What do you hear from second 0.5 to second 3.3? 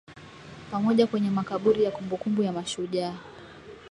pamoja kwenye makaburi ya kumbukumbu ya mashujaa